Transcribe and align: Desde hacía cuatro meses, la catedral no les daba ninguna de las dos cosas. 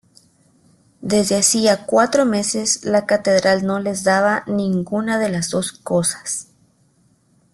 Desde 1.03 1.37
hacía 1.37 1.85
cuatro 1.85 2.25
meses, 2.25 2.85
la 2.85 3.05
catedral 3.05 3.63
no 3.67 3.79
les 3.79 4.03
daba 4.03 4.43
ninguna 4.47 5.19
de 5.19 5.29
las 5.29 5.51
dos 5.51 5.71
cosas. 5.73 6.47